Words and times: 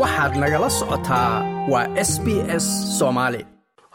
waxaad 0.00 0.32
nagala 0.42 0.68
socotaa 0.78 1.32
waa 1.72 1.86
s 2.10 2.12
b 2.24 2.26
s 2.64 2.66
soomaali 2.98 3.40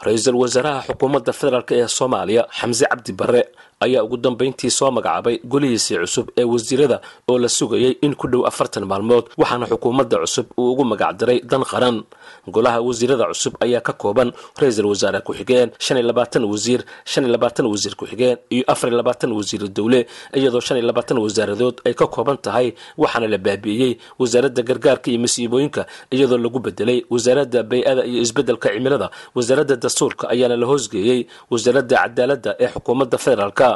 ra'iisul 0.06 0.36
wasaaraha 0.42 0.80
xukuumadda 0.88 1.32
federaalk 1.40 1.70
ee 1.78 1.86
soomaaliya 1.98 2.42
xamse 2.58 2.84
cabdi 2.92 3.12
barre 3.20 3.42
ayaa 3.84 4.02
ugu 4.06 4.16
dambayntii 4.24 4.70
soo 4.78 4.90
magacaabay 4.96 5.36
golihiisii 5.52 5.98
cusub 6.04 6.26
ee 6.40 6.44
wasiirada 6.44 7.00
oo 7.30 7.38
la 7.38 7.48
sugayay 7.48 7.92
in 8.06 8.14
ku 8.14 8.26
dhow 8.32 8.42
afartan 8.50 8.84
maalmood 8.90 9.24
waxaana 9.40 9.66
xukuumadda 9.72 10.16
cusub 10.24 10.46
uu 10.58 10.72
ugu 10.72 10.84
magacdaray 10.84 11.38
dan 11.50 11.62
qaran. 11.70 11.96
Golaha 12.54 12.80
wasiirada 12.88 13.24
cusub 13.32 13.54
ayaa 13.64 13.80
ka 13.80 13.92
kooban 14.02 14.28
ra'iisul 14.60 14.86
wasaare 14.92 15.20
ku-xigeen 15.26 15.68
shan 15.84 15.96
iyo 15.98 16.06
labaatan 16.10 16.44
wasiir 16.52 16.80
shan 17.04 17.24
iyo 17.24 17.32
labaatan 17.36 17.66
wasiir 17.72 17.94
ku-xigeen 18.00 18.36
iyo 18.54 18.64
afar 18.72 18.88
iyo 18.90 18.96
labaatan 19.00 19.32
wasiir 19.38 19.62
dowle 19.76 20.00
iyadoo 20.38 20.60
shan 20.66 20.76
iyo 20.78 20.86
labaatan 20.90 21.18
wasaaradood 21.24 21.76
ay 21.86 21.94
ka 22.00 22.06
kooban 22.06 22.36
tahay 22.44 22.68
waxaana 23.02 23.26
la 23.32 23.38
baabi'iyey 23.46 23.92
wasaaradda 24.20 24.62
gargaarka 24.68 25.06
iyo 25.10 25.20
masiibooyinka 25.24 25.82
iyadoo 26.14 26.38
lagu 26.44 26.58
bedelay 26.66 26.98
wasaaradda 27.10 27.62
bay-ada 27.70 28.02
iyo 28.10 28.20
isbeddelka 28.26 28.68
cimilada. 28.74 29.08
Wasaaradda 29.36 29.76
dastuurka 29.76 30.24
ayaana 30.34 30.56
la 30.56 30.66
hoosgeeyey 30.70 31.20
wasaaradda 31.50 31.96
cadaaladda 32.02 32.50
ee 32.64 32.68
xukuumadda 32.74 33.18
federaalka 33.24 33.69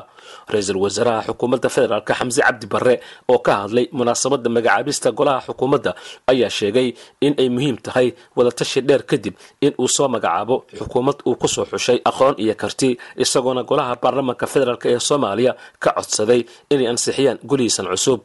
ra'iisul 0.53 0.79
wasaaraha 0.85 1.21
xukuumadda 1.29 1.69
federaalk 1.77 2.09
xamse 2.19 2.41
cabdi 2.47 2.67
barre 2.73 2.95
oo 3.33 3.39
ka 3.47 3.53
hadlay 3.63 3.87
munaasabadda 3.99 4.49
magacaabista 4.57 5.09
golaha 5.19 5.41
xukuumadda 5.49 5.91
ayaa 6.33 6.51
sheegay 6.59 6.89
in 7.27 7.33
ay 7.43 7.49
muhiim 7.57 7.77
tahay 7.87 8.09
wadatashi 8.37 8.81
dheer 8.89 9.03
kadib 9.11 9.35
in 9.67 9.73
uu 9.83 9.89
soo 9.97 10.09
magacaabo 10.15 10.57
xukuumad 10.79 11.19
uu 11.29 11.37
ku 11.43 11.49
soo 11.55 11.65
xushay 11.73 11.99
aqoon 12.11 12.35
iyo 12.45 12.55
karti 12.63 12.89
isagoona 13.25 13.63
golaha 13.71 13.93
baarlamaanka 14.03 14.47
federaalk 14.53 14.85
ee 14.93 14.99
soomaaliya 15.09 15.53
ka 15.83 15.91
codsaday 15.99 16.41
inay 16.73 16.87
ansixiyaan 16.93 17.39
golihiisan 17.51 17.87
cusub. 17.93 18.21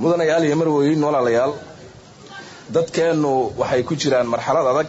Mudanayaal 0.00 0.44
iyo 0.48 0.56
marweyn 0.60 1.02
walaalayaal 1.06 1.52
dadkeennu 2.74 3.32
waxay 3.60 3.82
ku 3.88 3.94
jiraan 4.02 4.26
marxalad 4.34 4.66
adag 4.72 4.88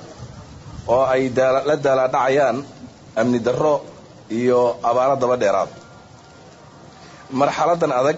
oo 0.93 1.03
ay 1.13 1.23
la 1.67 1.75
daalaadhacayaan 1.85 2.57
amni 3.21 3.39
darro 3.47 3.75
iyo 4.39 4.59
abaaro 4.89 5.15
daba 5.21 5.35
dheeraad 5.41 5.69
marxaladan 7.39 7.91
adag 7.99 8.17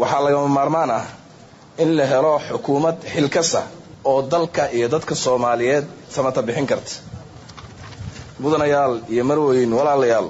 waxaa 0.00 0.20
lagama 0.24 0.48
maarmaan 0.58 0.90
ah 0.98 1.04
in 1.82 1.90
la 1.98 2.04
helo 2.12 2.32
xukuumad 2.48 2.96
xilkasa 3.14 3.62
oo 4.10 4.20
dalka 4.32 4.64
iyo 4.76 4.86
dadka 4.94 5.14
soomaaliyeed 5.24 5.84
samata 6.14 6.40
bixin 6.46 6.66
karta. 6.70 6.92
Mudanayaal 8.42 8.94
iyo 9.12 9.22
marweyn 9.30 9.72
walaalayaal 9.78 10.28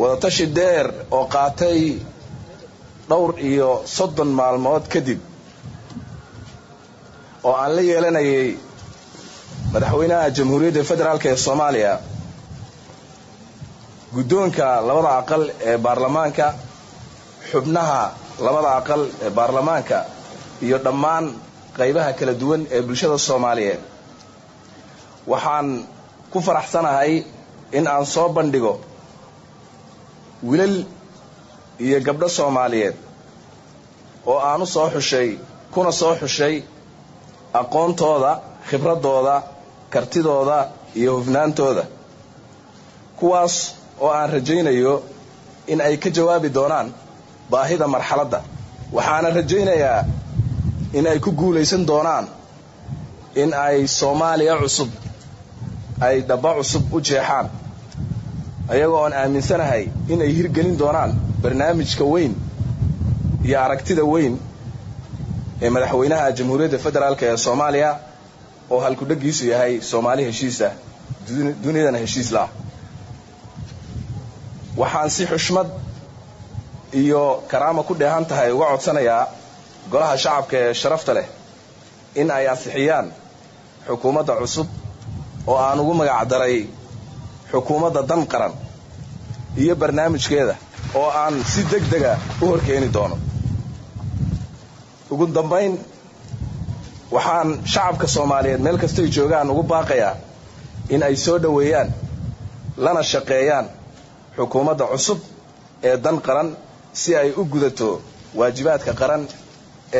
wadatashi 0.00 0.46
deer 0.58 0.86
oo 1.16 1.24
qaatay 1.34 1.80
dhowr 3.10 3.30
iyo 3.50 3.68
soddon 3.96 4.28
maalmood 4.38 4.84
kadib 4.92 5.20
oo 7.46 7.54
aan 7.62 7.72
la 7.76 7.82
yeelanayay 7.90 8.48
madaxweynaha 9.72 10.30
jamhuuriyadda 10.36 10.82
federaalk 10.90 11.24
ee 11.30 11.36
soomaaliya 11.46 11.92
guddoonka 14.14 14.68
labada 14.88 15.10
aqal 15.20 15.42
ee 15.70 15.76
baarlamaanka 15.84 16.46
xubnaha 17.50 18.02
labada 18.46 18.70
aqal 18.80 19.02
ee 19.24 19.30
baarlamaanka 19.38 19.98
iyo 20.66 20.78
dhammaan 20.86 21.24
qaybaha 21.78 22.12
kala 22.18 22.32
duwan 22.40 22.62
ee 22.74 22.80
bulshada 22.88 23.18
soomaaliyeed. 23.28 23.80
Waxaan 25.32 25.68
ku 26.32 26.38
faraxsanahay 26.46 27.12
in 27.78 27.84
aan 27.94 28.06
soo 28.14 28.28
bandhigo 28.36 28.74
wilal 30.50 30.76
iyo 31.84 31.98
gabdho 32.06 32.28
soomaaliyeed 32.38 32.96
oo 34.30 34.38
aan 34.50 34.62
u 34.62 34.66
soo 34.74 34.88
xushay 34.94 35.28
kuna 35.72 35.92
soo 36.00 36.14
xushay 36.20 36.54
aqoontooda 37.60 38.32
khibraddooda 38.68 39.36
kartidooda 39.92 40.58
iyo 41.00 41.10
hufnaantooda. 41.18 41.84
Kuwaas 43.18 43.54
oo 44.00 44.10
aan 44.18 44.30
rajaynayo 44.36 44.94
in 45.72 45.80
ay 45.80 45.96
ka 45.96 46.10
jawaabi 46.16 46.48
doonaan 46.58 46.88
baahida 47.50 47.86
marxaladda. 47.94 48.40
Waxaana 48.96 49.28
rajaynayaa 49.38 50.00
in 50.98 51.06
ay 51.06 51.18
ku 51.24 51.30
guulaysan 51.40 51.82
doonaan 51.90 52.26
in 53.42 53.50
ay 53.54 53.86
soomaaliya 53.98 54.54
cusub 54.62 54.90
ay 56.06 56.16
dhabba 56.28 56.50
cusub 56.58 56.84
u 56.94 57.00
jeexaan. 57.08 57.46
Ayagoo 58.72 59.02
aan 59.04 59.12
aaminsanahay 59.22 59.84
in 60.12 60.18
ay 60.26 60.30
hirgelin 60.38 60.76
doonaan 60.82 61.10
barnaamijka 61.42 62.04
weyn 62.12 62.32
iyo 63.46 63.56
aragtida 63.64 64.04
weyn 64.12 64.34
ee 65.62 65.70
madaxweynaha 65.74 66.26
jamhuuriyadda 66.38 66.78
federaalk 66.86 67.22
ee 67.28 67.36
soomaaliya 67.46 67.90
oo 68.72 68.80
halkudheggiisu 68.84 69.44
yahay 69.52 69.72
soomaali 69.90 70.22
heshiisah 70.28 70.72
dunidana 71.64 71.98
heshiis 72.04 72.30
laah 72.36 72.48
waxaan 74.80 75.10
si 75.16 75.22
xushmad 75.32 75.68
iyo 77.02 77.22
karaama 77.50 77.82
ku 77.88 77.94
dheehan 78.00 78.24
tahay 78.30 78.50
uga 78.56 78.66
codsanayaa 78.72 79.22
golaha 79.92 80.14
shacabka 80.24 80.56
ee 80.64 80.74
sharafta 80.80 81.12
leh 81.18 81.26
in 82.20 82.28
ay 82.36 82.44
ansixiyaan 82.52 83.06
xukuumadda 83.86 84.34
cusub 84.40 84.68
oo 85.50 85.56
aan 85.66 85.78
ugu 85.82 85.94
magacdaray 86.00 86.56
xukuumadda 87.52 88.00
dan 88.10 88.22
qaran 88.32 88.54
iyo 89.62 89.74
barnaamijkeeda 89.82 90.54
oo 91.00 91.08
aan 91.22 91.34
si 91.52 91.60
deg 91.72 91.84
dega 91.92 92.12
u 92.42 92.46
horkeeni 92.50 92.88
doono. 92.96 93.16
Ugu 95.12 95.26
dambayn 95.36 95.72
waxaan 97.14 97.48
shacabka 97.72 98.06
soomaaliyeed 98.14 98.60
meel 98.64 98.78
kastay 98.82 99.06
joogaan 99.16 99.50
ugu 99.52 99.62
baaqayaa 99.72 100.14
in 100.94 101.02
ay 101.08 101.16
soo 101.24 101.38
dhoweeyaan 101.44 101.88
lana 102.84 103.02
shaqeeyaan 103.12 103.66
xukuumadda 104.40 104.84
cusub 104.92 105.18
ee 105.88 105.96
dan 106.04 106.16
qaran 106.26 106.48
si 107.00 107.10
ay 107.20 107.28
u 107.40 107.42
gudato 107.52 107.88
waajibaadka 108.38 108.92
qaran 109.00 109.22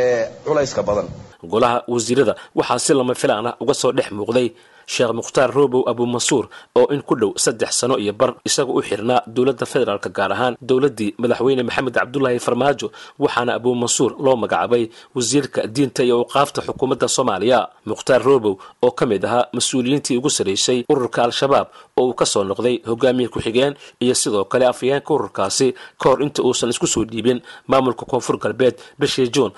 ee 0.00 0.20
culayska 0.46 0.82
badan. 0.88 1.08
Golaha 1.52 1.78
wasiirada 1.94 2.34
waxaa 2.58 2.78
si 2.84 2.92
lama 2.98 3.14
filaan 3.22 3.46
ah 3.50 3.54
uga 3.62 3.74
soo 3.82 3.92
dhex 3.96 4.08
muuqday 4.18 4.46
sheekh 4.86 5.12
mukhtaar 5.18 5.50
roobow 5.54 5.82
abuumansuur 5.90 6.48
oo 6.76 6.86
in 6.94 7.02
ku 7.02 7.14
dhow 7.20 7.32
saddex 7.36 7.70
sano 7.80 7.98
iyo 7.98 8.12
bar 8.12 8.34
isaga 8.44 8.72
u 8.72 8.82
xirnaa 8.82 9.22
dowladda 9.26 9.66
federaalk 9.66 10.08
gaar 10.18 10.32
ahaan 10.32 10.56
dowladdii 10.60 11.14
madaxweyne 11.18 11.62
maxamed 11.62 11.94
cabdulaahi 11.94 12.38
farmaajo 12.38 12.90
waxaana 13.18 13.54
abuumansuur 13.54 14.10
loo 14.24 14.36
magacaabay 14.36 14.84
wasiirka 15.14 15.66
diinta 15.66 16.02
iyo 16.04 16.16
awqaafta 16.22 16.60
xukuumadda 16.66 17.08
soomaaliya. 17.08 17.68
Mukhtaar 17.86 18.22
roobow 18.22 18.54
oo 18.82 18.90
ka 18.90 19.06
mid 19.06 19.24
ahaa 19.24 19.46
mas'uuliyiintii 19.52 20.16
ugu 20.18 20.30
sarraysay 20.30 20.84
ururka 20.88 21.22
al-shabaab 21.24 21.66
oo 21.96 22.06
uu 22.08 22.14
ka 22.14 22.26
soo 22.26 22.44
noqday 22.44 22.76
hogaamiye 22.86 23.28
ku-xigeen 23.28 23.74
iyo 24.00 24.14
sidoo 24.14 24.44
kale 24.44 24.66
afhayeenka 24.66 25.14
ururkaasi 25.14 25.74
ka 26.00 26.08
hor 26.08 26.22
inta 26.22 26.42
uusan 26.42 26.70
isku 26.70 26.86
soo 26.86 27.04
dhiibin 27.04 27.40
maamulka 27.66 28.04
koonfur 28.06 28.38
galbeed 28.38 28.74
bishii 28.98 29.28
juun 29.34 29.52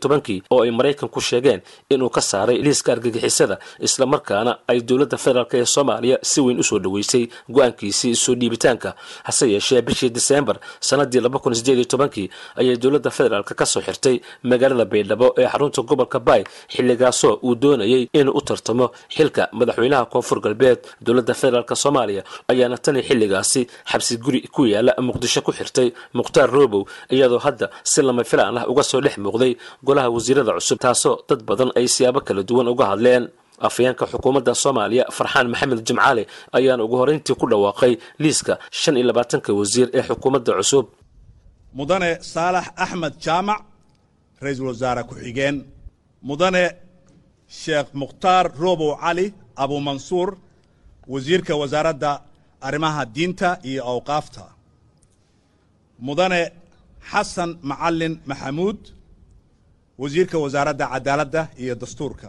tobankii 0.00 0.42
oo 0.50 0.62
ay 0.62 0.70
maraykanku 0.70 1.20
sheegeen 1.20 1.60
inuu 1.90 2.10
ka 2.10 2.20
saaray 2.20 2.58
liiska 2.62 2.92
argagixisada 2.92 3.58
islamarkaana 4.04 4.52
ay 4.68 4.80
dowladda 4.88 5.16
federaalk 5.24 5.54
ee 5.54 5.64
soomaaliya 5.74 6.18
si 6.30 6.40
weyn 6.40 6.58
u 6.58 6.62
soo 6.64 6.78
dhoweysay 6.78 7.24
go'aankiisii 7.48 8.14
soo 8.16 8.34
dhiibitaanka. 8.34 8.94
Hase 9.24 9.46
yeeshee 9.52 9.82
bishii 9.82 10.10
diseembar 10.10 10.56
tobankii 11.88 12.30
ayay 12.56 12.76
dowladda 12.76 13.10
federaalk 13.10 13.52
ka 13.54 13.66
soo 13.66 13.80
xirtay 13.80 14.20
magaalada 14.42 14.84
baydhabo 14.84 15.34
ee 15.38 15.46
xarunta 15.52 15.82
gobolka 15.82 16.18
baay 16.20 16.42
xilligaasoo 16.74 17.38
uu 17.42 17.54
doonayay 17.54 18.08
inuu 18.12 18.32
u 18.38 18.40
tartamo 18.40 18.90
xilka 19.16 19.48
madaxweynaha 19.52 20.04
koonfur 20.12 20.40
galbeed. 20.40 20.78
Dowladda 21.00 21.34
federaalk 21.34 21.70
soomaaliya 21.76 22.22
ayaana 22.48 22.78
tani 22.78 23.02
xilligaasi 23.08 23.66
xabsi 23.90 24.16
guri 24.24 24.40
ku 24.54 24.62
yaalla 24.66 24.94
muqdisho 24.98 25.42
ku 25.42 25.52
xirtay 25.52 25.88
mukhtaar 26.14 26.50
roobow 26.50 26.82
iyadoo 27.10 27.38
hadda 27.38 27.70
si 27.84 28.02
lama 28.02 28.24
filaan 28.24 28.58
ah 28.58 28.64
uga 28.68 28.82
soo 28.82 29.00
dhex 29.00 29.16
muuqday 29.24 29.52
golaha 29.86 30.08
wasiirada 30.14 30.52
cusub 30.58 30.78
taasoo 30.84 31.16
dad 31.28 31.42
badan 31.48 31.70
ay 31.78 31.86
siyaabo 31.88 32.20
kala 32.20 32.42
duwan 32.48 32.68
uga 32.68 32.84
hadleen 32.90 33.24
afhayeenka 33.66 34.04
xukuumadda 34.12 34.52
soomaaliya 34.62 35.04
farxaan 35.16 35.46
maxamed 35.52 35.80
jimcaale 35.88 36.22
ayaana 36.56 36.82
ugu 36.86 36.96
horrayntii 37.00 37.36
ku 37.40 37.46
dhawaaqay 37.52 37.92
liiska 38.22 38.52
shan 38.80 38.94
iyo 38.98 39.06
labaatanka 39.10 39.50
wasiir 39.60 39.88
ee 39.98 40.02
xukuumadda 40.08 40.52
cusub. 40.58 40.86
Mudane 41.78 42.10
saalax 42.32 42.66
axmed 42.84 43.14
jaamac 43.24 43.60
ra'iisul 44.44 44.66
wasaare 44.72 45.02
ku-xigeen 45.08 45.56
mudane 46.28 46.64
sheekh 47.60 47.88
mukhtaar 48.00 48.44
roobow 48.62 48.92
cali 49.02 49.26
abuumansuur 49.62 50.28
wasiirka 51.12 51.52
wasaaradda 51.62 52.10
arrimaha 52.66 53.02
diinta 53.14 53.48
iyo 53.70 53.82
awqaafta. 53.92 54.44
Mudane 56.06 56.42
xasan 57.10 57.50
macalin 57.70 58.14
maxamuud 58.30 58.78
wasiirka 60.02 60.36
wasaaradda 60.44 60.84
cadaaladda 60.92 61.42
iyo 61.62 61.74
dastuurka 61.82 62.28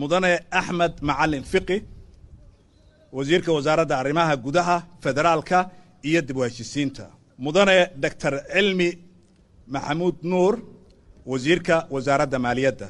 mudane 0.00 0.32
axmed 0.60 0.92
macalin 1.08 1.44
fiqi 1.52 1.78
wasiirka 3.16 3.50
wasaaradda 3.56 3.94
arrimaha 4.02 4.34
gudaha 4.44 4.76
federaalka 5.04 5.58
iyo 6.08 6.20
dib 6.26 6.36
u 6.36 6.42
heshisiinta 6.46 7.04
mudane 7.44 7.76
doctor 8.04 8.32
cilmi 8.54 8.88
maxamuud 9.74 10.16
nuur 10.32 10.54
wasiirka 11.30 11.76
wasaaradda 11.94 12.38
maaliyadda. 12.46 12.88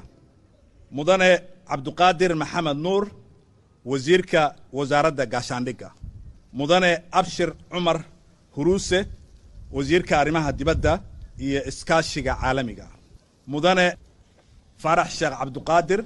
Mudane 0.96 1.30
cabduqaadir 1.68 2.32
maxamed 2.42 2.78
nuur 2.86 3.04
wasiirka 3.90 4.42
wasaaradda 4.78 5.24
gaashaandhigga. 5.32 5.88
Mudane 6.58 6.90
abshir 7.18 7.50
cumar 7.72 7.98
huruuse 8.56 8.98
wasiirka 9.76 10.14
arrimaha 10.22 10.50
dibadda 10.58 10.92
iyo 11.44 11.60
iskaashiga 11.70 12.32
caalamiga. 12.40 12.86
Mudane 13.52 13.86
faarax 14.82 15.08
sheekh 15.18 15.34
cabduqaadir 15.40 16.00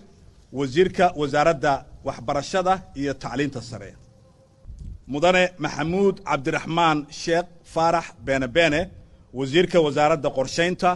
wasiirka 0.53 1.13
wasaaradda 1.17 1.73
waxbarashada 2.05 2.83
iyo 3.01 3.13
tacliinta 3.15 3.61
sare. 3.63 3.91
Mudane 5.13 5.45
maxamuud 5.59 6.17
cabdiraxmaan 6.29 6.99
sheekh 7.21 7.47
faarax 7.75 8.07
beene 8.27 8.47
beene 8.57 8.81
wasiirka 9.39 9.79
wasaaradda 9.87 10.29
qorshaynta 10.39 10.91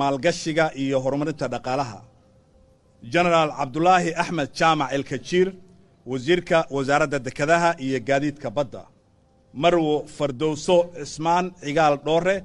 maalgashiga 0.00 0.64
iyo 0.82 0.96
horumarinta 1.04 1.46
dhaqaalaha. 1.54 1.98
Genaraal 3.12 3.50
cabdulaahi 3.58 4.10
axmed 4.22 4.48
jaamac 4.58 4.90
elkajiir 4.96 5.48
wasiirka 6.10 6.58
wasaaradda 6.76 7.18
dekedaha 7.26 7.70
iyo 7.84 7.98
gaadiidka 8.08 8.48
badda. 8.56 8.82
Marwo 9.62 9.94
fardowso 10.16 10.76
cismaan 10.98 11.46
cigaal 11.62 11.94
dhoore 12.06 12.36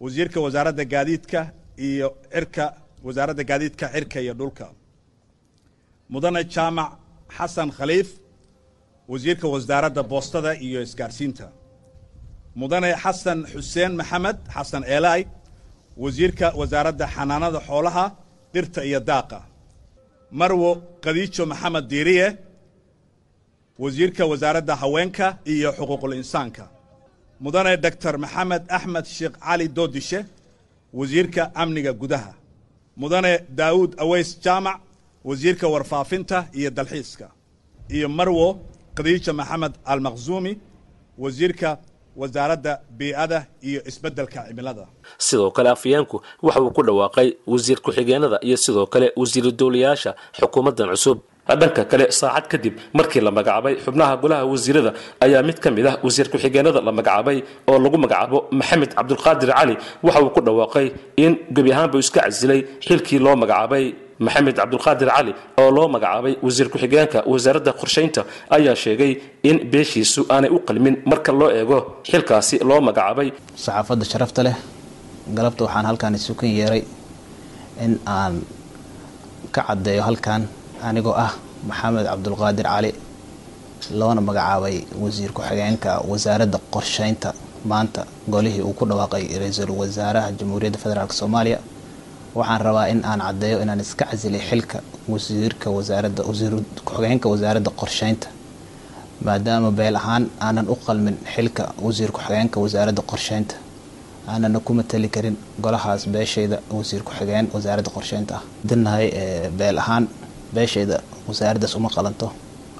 wasiirka 0.00 0.38
wasaaradda 0.44 0.84
gaadiidka 0.94 1.40
iyo 1.88 2.08
cirka 2.32 2.64
wasaaradda 3.06 3.42
gaadiidka 3.50 3.86
cirka 3.94 4.18
iyo 4.24 4.34
dhulka 4.40 4.66
mudane 6.12 6.42
jaamac 6.54 6.90
xasan 7.36 7.70
khaliif 7.76 8.08
wasiirka 9.10 9.46
wasaaradda 9.54 10.02
boostada 10.02 10.50
iyo 10.66 10.80
isgaarsiinta. 10.86 11.46
Mudane 12.60 12.90
xasan 13.02 13.38
xuseen 13.52 13.92
maxamed 14.00 14.38
xasan 14.54 14.82
eelaay 14.94 15.22
wasiirka 16.02 16.46
wasaaradda 16.60 17.06
xanaanada 17.14 17.60
xoolaha 17.68 18.04
dhirta 18.54 18.80
iyo 18.88 19.00
daaqa. 19.10 19.38
Marwo 20.38 20.70
khadiijo 21.04 21.42
maxamed 21.52 21.84
diiriye 21.90 22.26
wasiirka 23.82 24.22
wasaaradda 24.30 24.74
haweenka 24.82 25.26
iyo 25.52 25.70
xuquuqul 25.78 26.14
insaanka. 26.20 26.64
Mudane 27.44 27.72
doctor 27.84 28.14
maxamed 28.24 28.62
axmed 28.76 29.06
sheekh 29.16 29.36
cali 29.44 29.66
doodishe 29.76 30.20
wasiirka 30.98 31.42
amniga 31.62 31.92
gudaha. 32.00 32.32
Mudane 33.00 33.32
daawuud 33.58 33.92
aweys 34.04 34.30
jaamac 34.44 34.78
wasiirka 35.28 35.66
warfaafinta 35.74 36.38
iyo 36.58 36.70
dalxiiska. 36.78 37.26
Iyo 37.96 38.08
marwo 38.18 38.48
khadiija 38.96 39.32
maxamed 39.40 39.72
almaqsuumi 39.92 40.52
wasiirka 41.22 41.70
wasaaradda 42.20 42.72
bii'ada 42.98 43.38
iyo 43.68 43.80
isbeddelka 43.90 44.40
cimilada. 44.48 44.84
Sidoo 45.26 45.50
kale 45.56 45.68
afyeenku 45.76 46.16
waxa 46.46 46.60
uu 46.64 46.70
ku 46.76 46.82
dhawaaqay 46.88 47.28
wasiir 47.52 47.78
ku-xigeenada 47.84 48.38
iyo 48.48 48.56
sidoo 48.64 48.86
kale 48.92 49.06
wasiiru 49.20 49.50
dowlayaasha 49.60 50.10
xukuumaddan 50.38 50.88
cusub. 50.94 51.18
Dhanka 51.60 51.82
kale 51.90 52.04
saacad 52.20 52.46
kadib 52.52 52.74
markii 52.98 53.20
la 53.26 53.30
magacaabay 53.30 53.74
xubnaha 53.84 54.14
golaha 54.22 54.44
wasiirada 54.52 54.90
ayaa 55.24 55.42
mid 55.48 55.58
ka 55.64 55.68
mid 55.76 55.86
ah 55.90 55.94
wasiir 56.06 56.26
ku-xigeenada 56.32 56.80
la 56.86 56.92
magacaabay 56.98 57.38
oo 57.70 57.78
lagu 57.84 57.98
magacaabo 58.04 58.38
maxamed 58.58 58.90
cabdulqaadir 58.98 59.50
cali 59.58 59.74
waxa 60.06 60.20
uu 60.24 60.30
ku 60.36 60.40
dhawaaqay 60.46 60.86
in 61.24 61.32
gebi 61.54 61.70
ahaanbuu 61.74 61.98
iska 62.04 62.20
casilay 62.26 62.60
xilkii 62.86 63.18
loo 63.24 63.36
magacaabay 63.42 63.84
maxamed 64.24 64.54
cabdulqaadir 64.60 65.08
cali 65.16 65.32
oo 65.62 65.70
loo 65.76 65.86
magacaabay 65.94 66.34
wasiir 66.46 66.68
ku-xigeenka 66.72 67.18
wasaaradda 67.32 67.72
qorshaynta 67.80 68.20
ayaa 68.56 68.74
sheegay 68.84 69.12
in 69.48 69.56
beeshiisu 69.72 70.20
aanay 70.34 70.50
u 70.56 70.58
qalmin 70.68 70.94
marka 71.10 71.30
loo 71.40 71.50
eego 71.60 71.78
xilkaasi 72.10 72.56
loo 72.68 72.80
magacaabay. 72.88 73.28
Saxaafadda 73.64 74.04
sharafta 74.12 74.40
leh 74.46 74.56
galabta 75.36 75.60
waxaan 75.66 75.86
halkaan 75.90 76.14
isukan 76.18 76.48
yeeray 76.58 76.82
in 77.84 77.92
aan 78.18 78.34
ka 79.54 79.60
caddeeyo 79.68 80.02
halkan 80.08 80.42
anigoo 80.88 81.14
ah 81.24 81.32
maxamed 81.68 82.04
cabdulqaadir 82.10 82.66
cali 82.72 82.90
loona 83.98 84.20
magacaabay 84.28 84.76
wasiir 85.02 85.30
ku-xigeenka 85.36 85.90
wasaaradda 86.10 86.58
qorshaynta. 86.74 87.30
Maanta 87.70 88.02
golihii 88.34 88.62
uu 88.68 88.72
ku 88.78 88.84
dhawaaqay 88.90 89.24
ra'iisul 89.42 89.70
wasaaraha 89.80 90.28
jamhuuriyadda 90.38 90.78
federaalk 90.84 91.12
soomaaliya 91.20 91.58
waxaan 92.38 92.60
rabaa 92.66 92.86
in 92.92 93.00
aan 93.10 93.20
caddeeyo 93.26 93.58
inaan 93.62 93.80
iska 93.84 94.04
casilay 94.10 94.40
xilka 94.48 94.78
wasiirka 95.12 95.68
wasaaradda 95.76 96.22
wasiir 96.30 96.52
ku-xigeenka 96.86 97.26
wasaaradda 97.32 97.70
qorshaynta. 97.80 98.26
Maadaama 99.26 99.70
beel 99.78 99.96
ahaan 100.00 100.24
aanan 100.46 100.66
u 100.68 100.76
qalmin 100.86 101.16
xilka 101.34 101.64
wasiir 101.86 102.10
ku-xigeenka 102.16 102.56
wasaaradda 102.64 103.02
qorshaynta 103.10 103.54
aanana 104.32 104.58
ku 104.66 104.72
matali 104.78 105.08
karin 105.14 105.36
golahaas 105.64 106.02
beeshayda 106.14 106.56
wasiir 106.78 107.02
ku-xigeen 107.06 107.46
wasaaradda 107.54 107.90
qorshaynta 107.96 108.32
ah. 108.38 108.42
Dinahay 108.68 109.06
beel 109.58 109.78
ahaan 109.82 110.04
beeshayda 110.54 110.96
wasaaraddaas 111.28 111.74
uma 111.78 111.88
qalanto. 111.96 112.26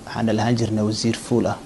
Waxaana 0.07 0.33
lahaan 0.39 0.55
jirnay 0.59 0.85
wasiir 0.91 1.17
fuul 1.27 1.47
ah. 1.53 1.57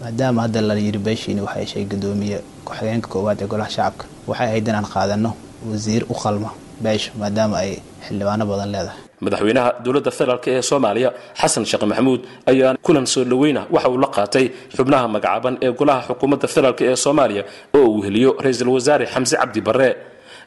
Maadaama 0.00 0.42
hadda 0.44 0.60
la 0.68 0.74
yiri 0.74 0.98
beeshiini 1.06 1.40
waxay 1.46 1.62
heshay 1.64 1.84
gudoomiye 1.92 2.38
ku-xigeenka 2.66 3.08
koowaad 3.12 3.38
ee 3.42 3.46
golaha 3.52 3.70
shacabka 3.76 4.04
waxay 4.28 4.46
ahayd 4.48 4.66
inaan 4.68 4.86
qaadano 4.94 5.30
wasiir 5.70 6.02
u 6.12 6.14
qalma 6.22 6.50
beesha 6.82 7.10
maadaama 7.20 7.56
ay 7.62 7.70
xildhibaano 8.06 8.44
badan 8.50 8.70
leedahay. 8.74 8.98
Madaxweynaha 9.24 9.68
dowladda 9.84 10.10
federaalk 10.18 10.46
ee 10.52 10.62
soomaaliya 10.70 11.10
xasan 11.40 11.64
sheekh 11.70 11.84
maxamuud 11.90 12.20
ayaa 12.50 12.70
kulan 12.86 13.06
soo 13.14 13.24
dhoweyna 13.30 13.62
waxa 13.74 13.88
uu 13.94 13.98
la 14.04 14.08
qaatay 14.16 14.46
xubnaha 14.76 15.04
magacaaban 15.14 15.54
ee 15.66 15.70
golaha 15.80 16.00
xukuumadda 16.08 16.46
federaalk 16.54 16.80
ee 16.88 16.96
soomaaliya 17.04 17.42
oo 17.78 17.86
uu 17.94 18.02
heliyo 18.06 18.30
ra'iisul 18.44 18.68
wasaare 18.76 19.04
xamse 19.14 19.34
cabdi 19.42 19.60
barre. 19.68 19.90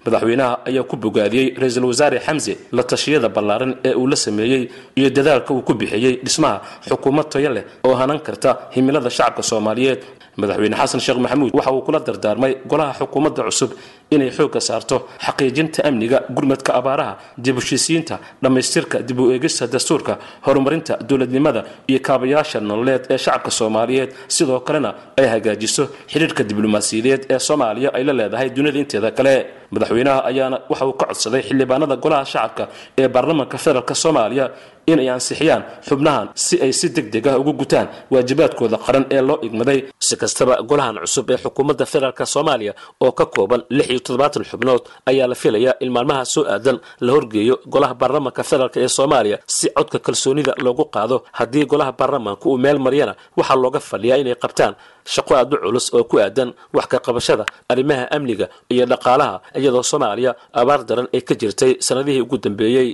Madaxweynaha 0.05 0.53
ayaa 0.69 0.83
ku 0.91 0.95
bogaadiyey 1.03 1.47
ra'iisul 1.61 1.85
wasaare 1.91 2.17
xamse 2.25 2.53
la 2.77 2.83
tashiyada 2.91 3.29
ballaaran 3.35 3.71
ee 3.87 3.93
uu 4.01 4.07
la 4.11 4.15
sameeyey 4.25 4.63
iyo 4.99 5.09
dadaalka 5.17 5.51
uu 5.53 5.61
ku 5.67 5.73
bixiyey 5.73 6.13
dhismaha 6.25 6.57
xukuumad 6.89 7.27
tayo 7.33 7.49
leh 7.55 7.63
oo 7.87 7.95
hanan 8.01 8.19
karta 8.27 8.49
himilada 8.75 9.09
shacabka 9.17 9.41
soomaaliyeed. 9.51 10.01
Madaxweyne 10.41 10.75
xasan 10.81 10.99
sheekh 11.05 11.17
maxamuud 11.23 11.51
waxa 11.57 11.71
uu 11.75 11.81
kula 11.85 11.99
dardaarmay 12.07 12.53
golaha 12.71 12.91
xukuumadda 12.99 13.41
cusub 13.49 13.71
inay 14.15 14.29
xoogga 14.37 14.59
saarto 14.67 14.95
xaqiijinta 15.25 15.79
amniga 15.89 16.19
gurmadka 16.35 16.71
abaaraha 16.79 17.13
dib 17.45 17.55
heshiisiinta 17.59 18.15
dhammaystirka 18.43 18.97
dib 19.07 19.19
u 19.19 19.31
eegista 19.33 19.67
dastuurka 19.73 20.13
horumarinta 20.45 20.93
dowladnimada 21.09 21.61
iyo 21.91 21.99
kaabayaasha 22.07 22.59
nololeed 22.69 23.03
ee 23.13 23.17
shacabka 23.17 23.51
soomaaliyeed. 23.59 24.09
Sidoo 24.35 24.59
kalena 24.67 24.89
ay 25.19 25.27
hagaajiso 25.33 25.83
xidhiirka 26.11 26.43
diblomaasiyadeed 26.49 27.21
ee 27.33 27.39
soomaaliya 27.47 27.89
ay 27.97 28.03
la 28.07 28.13
leedahay 28.19 28.49
dunida 28.55 28.79
inteeda 28.83 29.11
kale. 29.17 29.35
Madaxweynaha 29.71 30.19
ayaana 30.29 30.57
waxa 30.69 30.85
uu 30.87 30.93
ka 30.99 31.05
codsaday 31.09 31.41
xildhibaanada 31.47 31.95
golaha 32.03 32.25
shacabka 32.33 32.63
ee 33.01 33.07
baarlamaanka 33.15 33.57
federaalk 33.63 33.91
soomaaliya 34.03 34.45
inay 34.91 35.09
ansixiyaan 35.15 35.63
xubnahan 35.87 36.27
si 36.43 36.55
ay 36.65 36.71
si 36.79 36.87
deg 36.95 37.07
deg 37.13 37.25
ah 37.27 37.35
ugu 37.41 37.53
gutaan 37.61 37.87
waajibaadkooda 38.13 38.77
qaran 38.85 39.05
ee 39.15 39.21
loo 39.21 39.37
igmaday. 39.47 39.79
Si 40.07 40.15
kastaba 40.21 40.53
golahan 40.69 40.95
cusub 41.03 41.29
ee 41.33 41.37
xukuumadda 41.43 41.85
federaalk 41.93 42.21
soomaaliya 42.33 42.73
oo 43.05 43.11
ka 43.19 43.25
kooban 43.25 43.61
iyo 43.97 44.03
toddobaatan 44.05 44.43
xubnood 44.51 44.83
ayaa 45.09 45.27
la 45.31 45.35
filayaa 45.43 45.73
in 45.83 45.89
maalmaha 45.95 46.25
soo 46.33 46.43
aadan 46.53 46.77
la 47.05 47.11
horgeeyo 47.15 47.55
golaha 47.73 47.93
baarlamaanka 48.01 48.43
federaalk 48.49 48.77
ee 48.77 48.87
soomaaliya 48.97 49.37
si 49.55 49.67
codka 49.77 49.99
kalsoonida 50.05 50.53
loogu 50.65 50.85
qaado. 50.95 51.17
Haddii 51.39 51.65
golaha 51.71 51.91
baarlamaanka 51.99 52.45
uu 52.49 52.57
meel 52.63 52.79
mariyana 52.85 53.13
waxaa 53.37 53.55
looga 53.63 53.79
fadhiyaa 53.89 54.17
inay 54.21 54.35
qabtaan 54.43 54.73
shaqo 55.13 55.33
aad 55.39 55.51
u 55.53 55.57
culus 55.63 55.87
oo 55.97 56.03
ku 56.11 56.15
aadan 56.23 56.49
wax 56.77 56.85
ka 56.91 56.97
qabashada 57.05 57.43
arrimaha 57.71 58.05
amniga 58.15 58.45
iyo 58.73 58.85
dhaqaalaha 58.91 59.35
iyadoo 59.59 59.83
soomaaliya 59.91 60.31
abaar 60.61 60.79
daran 60.89 61.07
ay 61.15 61.21
ka 61.27 61.33
jirtay 61.41 61.71
sannadihii 61.87 62.21
ugu 62.25 62.37
dambeeyey 62.45 62.89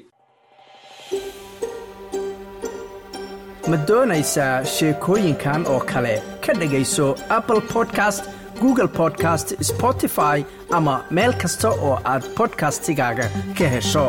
ma 3.72 3.78
doonaysaa 3.88 4.56
sheekooyinkan 4.76 5.62
oo 5.74 5.80
kale? 5.92 6.16
Ka 6.46 6.52
dhegayso 6.60 7.06
apple 7.38 7.62
podcast 7.74 8.24
google 8.62 8.88
podcast 8.88 9.48
spotify 9.72 10.44
ama 10.72 10.96
meel 11.12 11.34
kasta 11.44 11.70
oo 11.70 11.96
aad 12.14 12.24
bodkastigaaga 12.38 13.26
ka 13.58 13.68
hesho 13.76 14.06